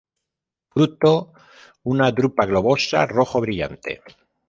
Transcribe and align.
Fruto 0.75 1.11
una 1.93 2.09
drupa 2.21 2.49
globosa, 2.53 3.05
rojo-brillante. 3.15 4.01